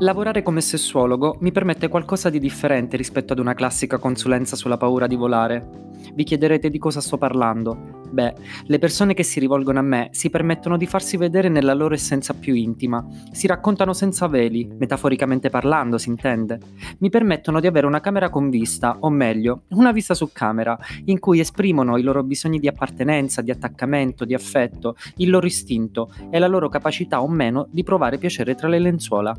Lavorare 0.00 0.42
come 0.42 0.60
sessuologo 0.60 1.36
mi 1.40 1.52
permette 1.52 1.86
qualcosa 1.86 2.28
di 2.28 2.40
differente 2.40 2.96
rispetto 2.96 3.32
ad 3.32 3.38
una 3.38 3.54
classica 3.54 3.96
consulenza 3.98 4.56
sulla 4.56 4.76
paura 4.76 5.06
di 5.06 5.14
volare. 5.14 5.84
Vi 6.12 6.24
chiederete 6.24 6.68
di 6.68 6.78
cosa 6.78 7.00
sto 7.00 7.16
parlando. 7.16 8.02
Beh, 8.10 8.34
le 8.64 8.78
persone 8.80 9.14
che 9.14 9.22
si 9.22 9.38
rivolgono 9.38 9.78
a 9.78 9.82
me 9.82 10.08
si 10.10 10.30
permettono 10.30 10.76
di 10.76 10.86
farsi 10.86 11.16
vedere 11.16 11.48
nella 11.48 11.74
loro 11.74 11.94
essenza 11.94 12.34
più 12.34 12.54
intima, 12.54 13.06
si 13.30 13.46
raccontano 13.46 13.92
senza 13.92 14.26
veli, 14.26 14.68
metaforicamente 14.76 15.48
parlando, 15.48 15.96
si 15.96 16.08
intende. 16.08 16.58
Mi 16.98 17.08
permettono 17.08 17.60
di 17.60 17.68
avere 17.68 17.86
una 17.86 18.00
camera 18.00 18.30
con 18.30 18.50
vista, 18.50 18.96
o 18.98 19.10
meglio, 19.10 19.62
una 19.70 19.92
vista 19.92 20.14
su 20.14 20.30
camera, 20.32 20.76
in 21.04 21.20
cui 21.20 21.38
esprimono 21.38 21.96
i 21.96 22.02
loro 22.02 22.24
bisogni 22.24 22.58
di 22.58 22.68
appartenenza, 22.68 23.42
di 23.42 23.52
attaccamento, 23.52 24.24
di 24.24 24.34
affetto, 24.34 24.96
il 25.16 25.30
loro 25.30 25.46
istinto 25.46 26.12
e 26.30 26.38
la 26.40 26.48
loro 26.48 26.68
capacità 26.68 27.22
o 27.22 27.28
meno 27.28 27.68
di 27.70 27.84
provare 27.84 28.18
piacere 28.18 28.56
tra 28.56 28.66
le 28.66 28.80
lenzuola. 28.80 29.34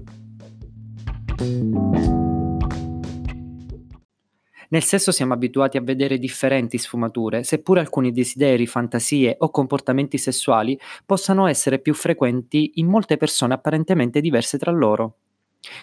Nel 4.68 4.84
sesso 4.84 5.12
siamo 5.12 5.34
abituati 5.34 5.78
a 5.78 5.82
vedere 5.82 6.18
differenti 6.18 6.78
sfumature, 6.78 7.44
seppur 7.44 7.78
alcuni 7.78 8.12
desideri, 8.12 8.66
fantasie 8.66 9.36
o 9.40 9.50
comportamenti 9.50 10.18
sessuali 10.18 10.78
possano 11.06 11.48
essere 11.48 11.80
più 11.80 11.94
frequenti 11.94 12.72
in 12.76 12.88
molte 12.88 13.18
persone 13.18 13.54
apparentemente 13.54 14.22
diverse 14.22 14.58
tra 14.58 14.72
loro. 14.72 15.18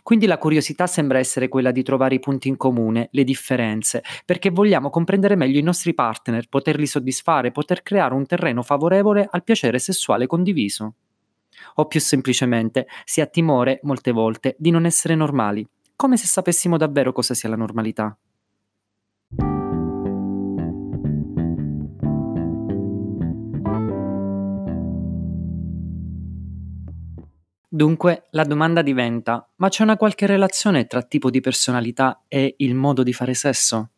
Quindi 0.03 0.27
la 0.27 0.39
curiosità 0.39 0.87
sembra 0.87 1.19
essere 1.19 1.48
quella 1.48 1.70
di 1.70 1.83
trovare 1.83 2.17
i 2.17 2.20
punti 2.20 2.48
in 2.48 2.56
comune, 2.56 3.09
le 3.12 3.25
differenze, 3.25 4.03
perché 4.25 4.51
vogliamo 4.51 4.91
comprendere 4.91 5.37
meglio 5.37 5.59
i 5.59 5.62
nostri 5.62 5.95
partner, 5.95 6.48
poterli 6.48 6.87
soddisfare, 6.87 7.51
poter 7.51 7.83
creare 7.83 8.15
un 8.15 8.27
terreno 8.27 8.62
favorevole 8.62 9.27
al 9.31 9.42
piacere 9.42 9.79
sessuale 9.79 10.27
condiviso 10.27 10.95
o 11.75 11.87
più 11.87 12.01
semplicemente 12.01 12.87
si 13.05 13.21
ha 13.21 13.27
timore, 13.27 13.81
molte 13.83 14.12
volte, 14.12 14.55
di 14.59 14.70
non 14.70 14.87
essere 14.87 15.15
normali, 15.15 15.67
come 15.97 16.17
se 16.17 16.27
sapessimo 16.27 16.77
davvero 16.77 17.12
cosa 17.12 17.34
sia 17.34 17.48
la 17.48 17.56
normalità. 17.56 18.17
Dunque 27.75 28.27
la 28.33 28.45
domanda 28.45 28.83
diventa, 28.83 29.48
ma 29.56 29.70
c'è 29.70 29.83
una 29.83 29.97
qualche 29.97 30.27
relazione 30.27 30.87
tra 30.87 31.00
tipo 31.03 31.31
di 31.31 31.41
personalità 31.41 32.25
e 32.28 32.55
il 32.59 32.75
modo 32.75 33.03
di 33.03 33.15
fare 33.15 33.33
sesso? 33.33 33.93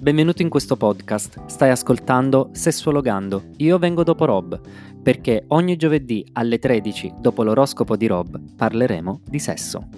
Benvenuto 0.00 0.40
in 0.40 0.48
questo 0.48 0.78
podcast, 0.78 1.44
stai 1.44 1.68
ascoltando 1.68 2.48
Sessuologando, 2.52 3.50
io 3.58 3.76
vengo 3.76 4.02
dopo 4.02 4.24
Rob 4.24 4.58
perché 5.02 5.44
ogni 5.48 5.76
giovedì 5.76 6.26
alle 6.32 6.58
13 6.58 7.16
dopo 7.18 7.42
l'oroscopo 7.42 7.98
di 7.98 8.06
Rob 8.06 8.40
parleremo 8.56 9.20
di 9.26 9.38
sesso. 9.38 9.88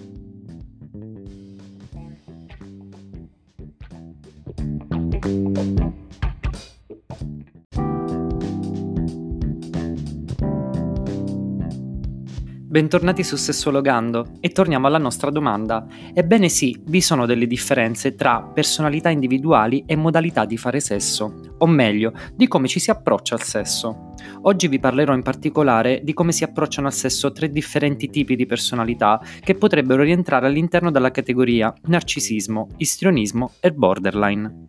Bentornati 12.73 13.23
su 13.23 13.35
Sessuologando 13.35 14.31
e 14.39 14.49
torniamo 14.49 14.87
alla 14.87 14.97
nostra 14.97 15.29
domanda. 15.29 15.85
Ebbene 16.11 16.49
sì, 16.49 16.75
vi 16.85 17.01
sono 17.01 17.27
delle 17.27 17.45
differenze 17.45 18.15
tra 18.15 18.41
personalità 18.41 19.11
individuali 19.11 19.83
e 19.85 19.95
modalità 19.95 20.45
di 20.45 20.57
fare 20.57 20.79
sesso, 20.79 21.55
o 21.59 21.67
meglio, 21.67 22.13
di 22.33 22.47
come 22.47 22.67
ci 22.67 22.79
si 22.79 22.89
approccia 22.89 23.35
al 23.35 23.43
sesso. 23.43 24.15
Oggi 24.41 24.67
vi 24.67 24.79
parlerò 24.79 25.13
in 25.13 25.21
particolare 25.21 26.01
di 26.03 26.13
come 26.13 26.31
si 26.31 26.43
approcciano 26.43 26.87
al 26.87 26.93
sesso 26.93 27.31
tre 27.31 27.51
differenti 27.51 28.09
tipi 28.09 28.35
di 28.35 28.47
personalità 28.47 29.21
che 29.39 29.53
potrebbero 29.53 30.01
rientrare 30.01 30.47
all'interno 30.47 30.89
della 30.89 31.11
categoria 31.11 31.71
narcisismo, 31.83 32.69
istrionismo 32.77 33.51
e 33.59 33.71
borderline. 33.71 34.63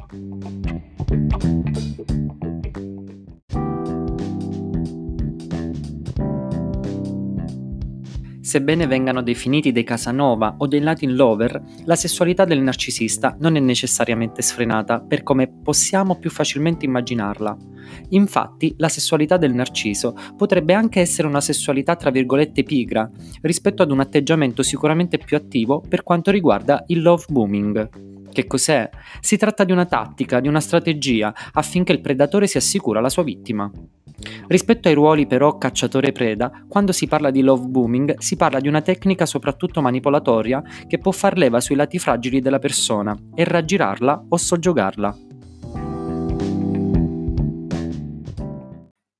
Sebbene 8.55 8.87
vengano 8.87 9.21
definiti 9.21 9.73
dei 9.73 9.83
Casanova 9.83 10.55
o 10.59 10.69
dei 10.69 10.79
Latin 10.79 11.17
Lover, 11.17 11.61
la 11.87 11.97
sessualità 11.97 12.45
del 12.45 12.61
narcisista 12.61 13.37
non 13.41 13.57
è 13.57 13.59
necessariamente 13.59 14.43
sfrenata 14.43 15.01
per 15.01 15.25
come 15.25 15.49
possiamo 15.49 16.21
più 16.21 16.31
facilmente 16.31 16.85
immaginarla. 16.85 17.57
Infatti, 18.11 18.73
la 18.77 18.89
sessualità 18.89 19.39
del 19.39 19.55
narciso 19.55 20.15
potrebbe 20.37 20.73
anche 20.73 21.01
essere 21.01 21.27
una 21.27 21.41
sessualità 21.41 21.97
tra 21.97 22.11
virgolette 22.11 22.63
pigra, 22.63 23.11
rispetto 23.41 23.83
ad 23.83 23.91
un 23.91 23.99
atteggiamento 23.99 24.63
sicuramente 24.63 25.19
più 25.19 25.37
attivo 25.37 25.81
per 25.81 26.05
quanto 26.05 26.31
riguarda 26.31 26.85
il 26.87 27.03
love 27.03 27.25
booming. 27.27 27.89
Che 28.31 28.47
cos'è? 28.47 28.89
Si 29.19 29.37
tratta 29.37 29.65
di 29.65 29.73
una 29.73 29.87
tattica, 29.87 30.39
di 30.39 30.47
una 30.47 30.61
strategia 30.61 31.35
affinché 31.55 31.91
il 31.91 32.01
predatore 32.01 32.47
si 32.47 32.57
assicura 32.57 33.01
la 33.01 33.09
sua 33.09 33.25
vittima. 33.25 33.69
Rispetto 34.47 34.89
ai 34.89 34.95
ruoli 34.95 35.27
però 35.27 35.59
cacciatore-preda, 35.59 36.65
quando 36.69 36.93
si 36.93 37.07
parla 37.07 37.31
di 37.31 37.43
love 37.43 37.67
booming 37.67 38.19
si 38.19 38.37
parla 38.37 38.61
di 38.61 38.69
una 38.69 38.83
tecnica 38.83 39.27
soprattutto 39.27 39.81
manipolatoria 39.81 40.63
che 40.87 40.99
può 40.99 41.13
far 41.13 41.37
leva 41.37 41.61
sui 41.61 41.77
lati 41.77 41.99
fragili 41.99 42.41
della 42.41 42.59
persona 42.59 43.17
e 43.35 43.45
raggirarla 43.45 44.27
o 44.29 44.37
soggiogarla. 44.37 45.17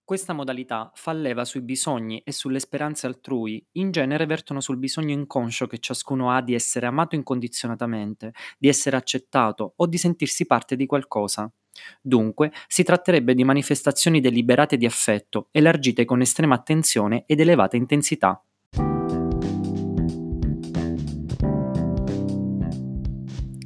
Questa 0.05 0.35
modalità 0.35 0.93
fa 0.95 1.13
leva 1.13 1.47
sui 1.47 1.63
bisogni 1.63 2.21
e 2.27 2.31
sulle 2.31 2.61
speranze 2.61 3.07
altrui, 3.07 3.67
in 3.73 3.91
genere 3.91 4.27
vertono 4.27 4.61
sul 4.61 4.77
bisogno 4.77 5.15
inconscio 5.15 5.67
che 5.67 5.79
ciascuno 5.79 6.31
ha 6.31 6.43
di 6.43 6.53
essere 6.53 6.85
amato 6.85 7.15
incondizionatamente, 7.15 8.33
di 8.59 8.69
essere 8.69 8.97
accettato 8.97 9.73
o 9.75 9.87
di 9.87 9.97
sentirsi 9.97 10.45
parte 10.45 10.77
di 10.77 10.85
qualcosa. 10.85 11.51
Dunque, 12.01 12.53
si 12.67 12.83
tratterebbe 12.83 13.35
di 13.35 13.45
manifestazioni 13.45 14.21
deliberate 14.21 14.77
di 14.77 14.87
affetto, 14.87 15.49
elargite 15.51 16.05
con 16.05 16.21
estrema 16.21 16.55
attenzione 16.55 17.25
ed 17.27 17.41
elevata 17.41 17.77
intensità. 17.77 18.43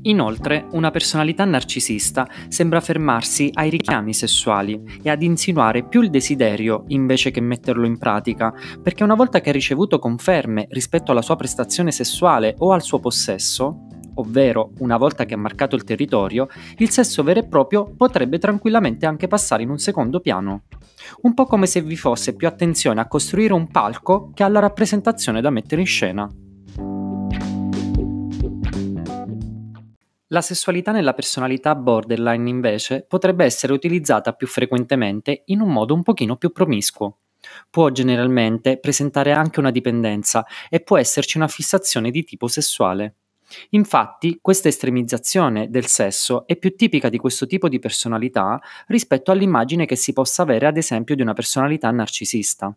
Inoltre, 0.02 0.66
una 0.70 0.90
personalità 0.90 1.44
narcisista 1.44 2.26
sembra 2.48 2.80
fermarsi 2.80 3.50
ai 3.52 3.68
richiami 3.68 4.14
sessuali 4.14 4.80
e 5.02 5.10
ad 5.10 5.22
insinuare 5.22 5.86
più 5.86 6.00
il 6.00 6.08
desiderio 6.08 6.84
invece 6.88 7.30
che 7.30 7.40
metterlo 7.40 7.84
in 7.84 7.98
pratica, 7.98 8.54
perché 8.82 9.02
una 9.02 9.14
volta 9.16 9.40
che 9.40 9.50
ha 9.50 9.52
ricevuto 9.52 9.98
conferme 9.98 10.66
rispetto 10.70 11.10
alla 11.10 11.20
sua 11.20 11.36
prestazione 11.36 11.90
sessuale 11.90 12.54
o 12.58 12.72
al 12.72 12.82
suo 12.82 13.00
possesso, 13.00 13.86
ovvero 14.18 14.72
una 14.78 14.96
volta 14.96 15.24
che 15.24 15.34
ha 15.34 15.38
marcato 15.38 15.74
il 15.74 15.84
territorio, 15.84 16.48
il 16.78 16.90
sesso 16.90 17.22
vero 17.22 17.40
e 17.40 17.46
proprio 17.46 17.92
potrebbe 17.96 18.38
tranquillamente 18.38 19.06
anche 19.06 19.26
passare 19.26 19.62
in 19.62 19.70
un 19.70 19.78
secondo 19.78 20.20
piano. 20.20 20.62
Un 21.22 21.34
po' 21.34 21.46
come 21.46 21.66
se 21.66 21.80
vi 21.80 21.96
fosse 21.96 22.36
più 22.36 22.46
attenzione 22.46 23.00
a 23.00 23.08
costruire 23.08 23.52
un 23.52 23.68
palco 23.68 24.30
che 24.34 24.42
alla 24.42 24.60
rappresentazione 24.60 25.40
da 25.40 25.50
mettere 25.50 25.80
in 25.80 25.86
scena. 25.86 26.28
La 30.30 30.42
sessualità 30.42 30.92
nella 30.92 31.14
personalità 31.14 31.74
borderline 31.74 32.50
invece 32.50 33.06
potrebbe 33.08 33.46
essere 33.46 33.72
utilizzata 33.72 34.34
più 34.34 34.46
frequentemente 34.46 35.44
in 35.46 35.60
un 35.60 35.72
modo 35.72 35.94
un 35.94 36.02
pochino 36.02 36.36
più 36.36 36.52
promiscuo. 36.52 37.20
Può 37.70 37.88
generalmente 37.90 38.78
presentare 38.78 39.32
anche 39.32 39.58
una 39.58 39.70
dipendenza 39.70 40.44
e 40.68 40.80
può 40.80 40.98
esserci 40.98 41.38
una 41.38 41.48
fissazione 41.48 42.10
di 42.10 42.24
tipo 42.24 42.46
sessuale. 42.46 43.17
Infatti, 43.70 44.38
questa 44.40 44.68
estremizzazione 44.68 45.70
del 45.70 45.86
sesso 45.86 46.46
è 46.46 46.56
più 46.56 46.74
tipica 46.76 47.08
di 47.08 47.18
questo 47.18 47.46
tipo 47.46 47.68
di 47.68 47.78
personalità 47.78 48.60
rispetto 48.88 49.30
all'immagine 49.30 49.86
che 49.86 49.96
si 49.96 50.12
possa 50.12 50.42
avere 50.42 50.66
ad 50.66 50.76
esempio 50.76 51.14
di 51.14 51.22
una 51.22 51.32
personalità 51.34 51.90
narcisista. 51.90 52.74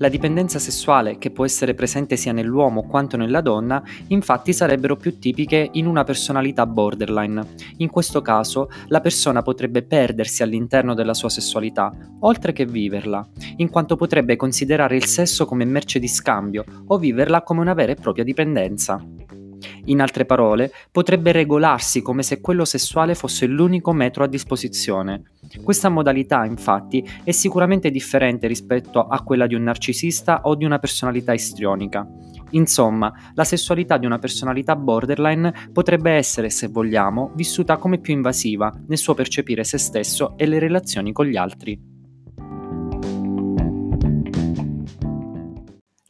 La 0.00 0.08
dipendenza 0.08 0.58
sessuale, 0.58 1.18
che 1.18 1.30
può 1.30 1.44
essere 1.44 1.74
presente 1.74 2.16
sia 2.16 2.32
nell'uomo 2.32 2.86
quanto 2.86 3.18
nella 3.18 3.42
donna, 3.42 3.82
infatti 4.06 4.54
sarebbero 4.54 4.96
più 4.96 5.18
tipiche 5.18 5.68
in 5.72 5.84
una 5.84 6.04
personalità 6.04 6.64
borderline. 6.64 7.46
In 7.76 7.90
questo 7.90 8.22
caso, 8.22 8.70
la 8.86 9.02
persona 9.02 9.42
potrebbe 9.42 9.82
perdersi 9.82 10.42
all'interno 10.42 10.94
della 10.94 11.12
sua 11.12 11.28
sessualità, 11.28 11.92
oltre 12.20 12.52
che 12.52 12.64
viverla, 12.64 13.28
in 13.56 13.68
quanto 13.68 13.96
potrebbe 13.96 14.36
considerare 14.36 14.96
il 14.96 15.04
sesso 15.04 15.44
come 15.44 15.66
merce 15.66 15.98
di 15.98 16.08
scambio 16.08 16.64
o 16.86 16.96
viverla 16.96 17.42
come 17.42 17.60
una 17.60 17.74
vera 17.74 17.92
e 17.92 17.96
propria 17.96 18.24
dipendenza. 18.24 19.04
In 19.90 20.00
altre 20.00 20.24
parole, 20.24 20.72
potrebbe 20.92 21.32
regolarsi 21.32 22.00
come 22.00 22.22
se 22.22 22.40
quello 22.40 22.64
sessuale 22.64 23.16
fosse 23.16 23.46
l'unico 23.46 23.92
metro 23.92 24.22
a 24.22 24.28
disposizione. 24.28 25.32
Questa 25.64 25.88
modalità, 25.88 26.44
infatti, 26.44 27.04
è 27.24 27.32
sicuramente 27.32 27.90
differente 27.90 28.46
rispetto 28.46 29.06
a 29.06 29.20
quella 29.22 29.48
di 29.48 29.56
un 29.56 29.64
narcisista 29.64 30.42
o 30.44 30.54
di 30.54 30.64
una 30.64 30.78
personalità 30.78 31.32
istrionica. 31.32 32.06
Insomma, 32.50 33.12
la 33.34 33.44
sessualità 33.44 33.96
di 33.96 34.06
una 34.06 34.18
personalità 34.20 34.76
borderline 34.76 35.70
potrebbe 35.72 36.12
essere, 36.12 36.50
se 36.50 36.68
vogliamo, 36.68 37.32
vissuta 37.34 37.76
come 37.76 37.98
più 37.98 38.14
invasiva 38.14 38.72
nel 38.86 38.98
suo 38.98 39.14
percepire 39.14 39.64
se 39.64 39.78
stesso 39.78 40.36
e 40.36 40.46
le 40.46 40.60
relazioni 40.60 41.10
con 41.10 41.26
gli 41.26 41.36
altri. 41.36 41.89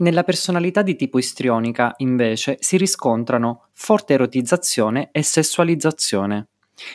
Nella 0.01 0.25
personalità 0.25 0.81
di 0.81 0.97
tipo 0.97 1.19
istrionica, 1.19 1.93
invece, 1.99 2.57
si 2.61 2.79
riscontrano 2.79 3.67
forte 3.75 4.15
erotizzazione 4.15 5.11
e 5.13 5.23
sessualizzazione. 5.23 6.49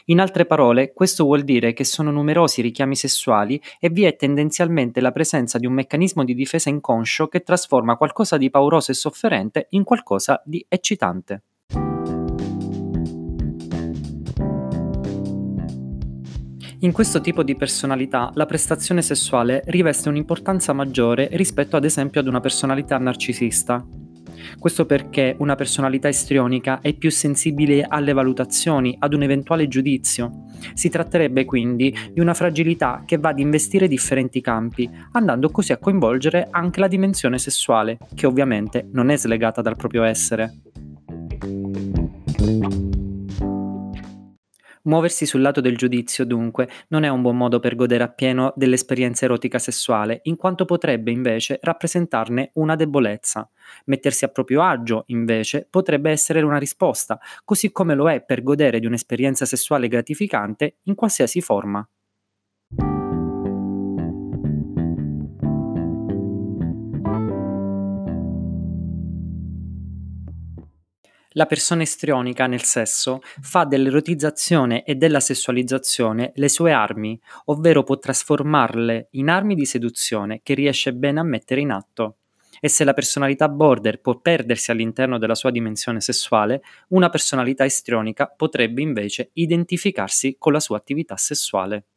In 0.06 0.20
altre 0.20 0.48
parole, 0.48 0.92
questo 0.92 1.24
vuol 1.24 1.44
dire 1.44 1.74
che 1.74 1.84
sono 1.84 2.10
numerosi 2.10 2.62
i 2.62 2.64
richiami 2.64 2.96
sessuali 2.96 3.62
e 3.80 3.90
vi 3.90 4.06
è 4.06 4.16
tendenzialmente 4.16 5.02
la 5.02 5.12
presenza 5.12 5.60
di 5.60 5.68
un 5.68 5.74
meccanismo 5.74 6.24
di 6.24 6.34
difesa 6.34 6.70
inconscio 6.70 7.28
che 7.28 7.42
trasforma 7.42 7.96
qualcosa 7.96 8.38
di 8.38 8.50
pauroso 8.50 8.90
e 8.90 8.96
sofferente 8.96 9.68
in 9.70 9.84
qualcosa 9.84 10.42
di 10.44 10.66
eccitante. 10.68 11.44
In 16.86 16.92
questo 16.92 17.20
tipo 17.20 17.42
di 17.42 17.56
personalità 17.56 18.30
la 18.36 18.46
prestazione 18.46 19.02
sessuale 19.02 19.64
riveste 19.66 20.08
un'importanza 20.08 20.72
maggiore 20.72 21.30
rispetto 21.32 21.76
ad 21.76 21.84
esempio 21.84 22.22
ad 22.22 22.28
una 22.28 22.40
personalità 22.40 23.00
narcisista. 23.00 23.84
Questo 24.60 24.86
perché 24.86 25.36
una 25.40 25.56
personalità 25.56 26.10
istrionica 26.10 26.82
è 26.82 26.94
più 26.94 27.10
sensibile 27.10 27.82
alle 27.82 28.14
valutazioni, 28.14 28.96
ad 29.00 29.16
un 29.16 29.24
eventuale 29.24 29.68
giudizio. 29.68 30.46
Si 30.76 30.90
tratterebbe 30.90 31.44
quindi 31.44 31.92
di 32.14 32.20
una 32.20 32.36
fragilità 32.36 33.02
che 33.04 33.18
va 33.18 33.30
ad 33.30 33.40
investire 33.40 33.88
differenti 33.88 34.40
campi, 34.40 34.88
andando 35.14 35.50
così 35.50 35.72
a 35.72 35.80
coinvolgere 35.80 36.50
anche 36.52 36.80
la 36.82 36.88
dimensione 36.88 37.40
sessuale, 37.40 37.98
che 38.14 38.28
ovviamente 38.28 38.88
non 38.92 39.10
è 39.10 39.18
slegata 39.18 39.64
dal 39.64 39.76
proprio 39.76 40.04
essere. 40.04 40.54
Muoversi 44.86 45.26
sul 45.26 45.42
lato 45.42 45.62
del 45.62 45.78
giudizio, 45.78 46.26
dunque, 46.26 46.68
non 46.90 47.04
è 47.04 47.10
un 47.10 47.22
buon 47.22 47.38
modo 47.38 47.60
per 47.60 47.76
godere 47.76 48.04
appieno 48.04 48.54
dell'esperienza 48.56 49.26
erotica 49.26 49.60
sessuale, 49.60 50.20
in 50.24 50.36
quanto 50.36 50.66
potrebbe 50.66 51.12
invece 51.12 51.60
rappresentarne 51.62 52.52
una 52.54 52.76
debolezza. 52.76 53.50
Mettersi 53.86 54.26
a 54.26 54.30
proprio 54.30 54.62
agio, 54.64 55.04
invece, 55.08 55.68
potrebbe 55.70 56.12
essere 56.12 56.42
una 56.42 56.58
risposta, 56.58 57.20
così 57.44 57.72
come 57.72 57.96
lo 57.96 58.10
è 58.10 58.24
per 58.24 58.44
godere 58.44 58.80
di 58.80 58.86
un'esperienza 58.86 59.46
sessuale 59.46 59.88
gratificante 59.88 60.78
in 60.84 60.96
qualsiasi 60.96 61.42
forma. 61.42 61.88
La 71.38 71.48
persona 71.48 71.82
istrionica 71.82 72.48
nel 72.48 72.64
sesso 72.64 73.20
fa 73.42 73.66
dell'erotizzazione 73.66 74.86
e 74.86 74.96
della 74.96 75.20
sessualizzazione 75.20 76.32
le 76.36 76.48
sue 76.48 76.72
armi, 76.72 77.20
ovvero 77.46 77.84
può 77.84 78.00
trasformarle 78.00 79.10
in 79.12 79.28
armi 79.28 79.54
di 79.54 79.66
seduzione 79.66 80.40
che 80.44 80.54
riesce 80.54 80.94
bene 80.94 81.20
a 81.20 81.24
mettere 81.24 81.60
in 81.60 81.72
atto. 81.72 82.20
E 82.62 82.70
se 82.70 82.86
la 82.86 82.94
personalità 82.94 83.50
border 83.50 84.00
può 84.00 84.18
perdersi 84.20 84.72
all'interno 84.72 85.18
della 85.18 85.36
sua 85.36 85.52
dimensione 85.52 86.00
sessuale, 86.00 86.62
una 86.90 87.10
personalità 87.10 87.66
istrionica 87.66 88.28
potrebbe 88.34 88.82
invece 88.82 89.32
identificarsi 89.34 90.38
con 90.40 90.54
la 90.54 90.62
sua 90.62 90.78
attività 90.78 91.18
sessuale. 91.18 91.88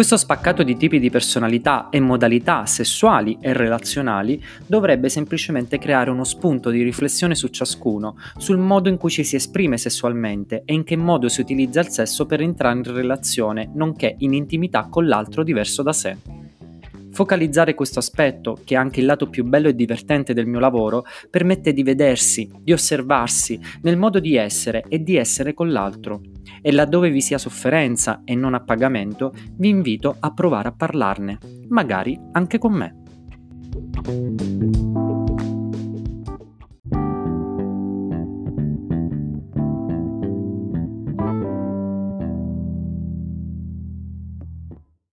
Questo 0.00 0.16
spaccato 0.16 0.62
di 0.62 0.78
tipi 0.78 0.98
di 0.98 1.10
personalità 1.10 1.90
e 1.90 2.00
modalità 2.00 2.64
sessuali 2.64 3.36
e 3.38 3.52
relazionali 3.52 4.42
dovrebbe 4.66 5.10
semplicemente 5.10 5.76
creare 5.76 6.08
uno 6.08 6.24
spunto 6.24 6.70
di 6.70 6.82
riflessione 6.82 7.34
su 7.34 7.48
ciascuno, 7.48 8.16
sul 8.38 8.56
modo 8.56 8.88
in 8.88 8.96
cui 8.96 9.10
ci 9.10 9.24
si 9.24 9.36
esprime 9.36 9.76
sessualmente 9.76 10.62
e 10.64 10.72
in 10.72 10.84
che 10.84 10.96
modo 10.96 11.28
si 11.28 11.42
utilizza 11.42 11.80
il 11.80 11.90
sesso 11.90 12.24
per 12.24 12.40
entrare 12.40 12.78
in 12.78 12.84
relazione, 12.84 13.70
nonché 13.74 14.14
in 14.20 14.32
intimità 14.32 14.86
con 14.88 15.06
l'altro 15.06 15.42
diverso 15.42 15.82
da 15.82 15.92
sé. 15.92 16.16
Focalizzare 17.20 17.74
questo 17.74 17.98
aspetto, 17.98 18.56
che 18.64 18.72
è 18.72 18.78
anche 18.78 19.00
il 19.00 19.04
lato 19.04 19.28
più 19.28 19.44
bello 19.44 19.68
e 19.68 19.74
divertente 19.74 20.32
del 20.32 20.46
mio 20.46 20.58
lavoro, 20.58 21.04
permette 21.28 21.74
di 21.74 21.82
vedersi, 21.82 22.50
di 22.62 22.72
osservarsi 22.72 23.60
nel 23.82 23.98
modo 23.98 24.20
di 24.20 24.36
essere 24.36 24.84
e 24.88 25.02
di 25.02 25.16
essere 25.16 25.52
con 25.52 25.70
l'altro. 25.70 26.22
E 26.62 26.72
laddove 26.72 27.10
vi 27.10 27.20
sia 27.20 27.36
sofferenza 27.36 28.22
e 28.24 28.34
non 28.34 28.54
appagamento, 28.54 29.34
vi 29.58 29.68
invito 29.68 30.16
a 30.18 30.32
provare 30.32 30.68
a 30.68 30.72
parlarne, 30.72 31.38
magari 31.68 32.18
anche 32.32 32.56
con 32.56 32.72
me. 32.72 34.79